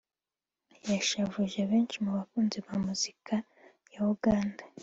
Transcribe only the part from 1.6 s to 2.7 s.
benshi mu bakunzi